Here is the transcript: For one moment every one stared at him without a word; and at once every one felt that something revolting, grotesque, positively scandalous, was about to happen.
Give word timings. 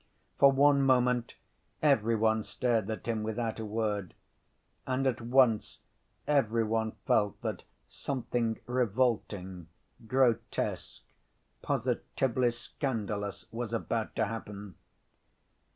For 0.39 0.51
one 0.51 0.81
moment 0.81 1.35
every 1.83 2.15
one 2.15 2.43
stared 2.43 2.89
at 2.89 3.05
him 3.05 3.21
without 3.21 3.59
a 3.59 3.65
word; 3.67 4.15
and 4.87 5.05
at 5.05 5.21
once 5.21 5.77
every 6.25 6.63
one 6.63 6.93
felt 7.05 7.41
that 7.41 7.65
something 7.87 8.59
revolting, 8.65 9.67
grotesque, 10.07 11.03
positively 11.61 12.49
scandalous, 12.49 13.45
was 13.51 13.73
about 13.73 14.15
to 14.15 14.25
happen. 14.25 14.73